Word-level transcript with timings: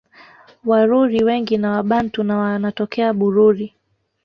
Waruri 0.65 1.23
wengi 1.23 1.57
ni 1.57 1.65
Wabantu 1.67 2.23
na 2.23 2.37
wanatokea 2.37 3.13
Bururi 3.13 3.73